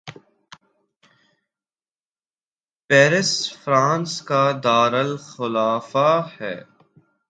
Paris 2.89 3.31
France 3.63 4.21
کا 4.21 4.43
دارلخلافہ 4.63 6.11
ہے 6.41 6.55